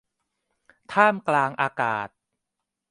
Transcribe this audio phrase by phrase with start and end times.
[0.91, 2.09] ท่ามกลางอากาศ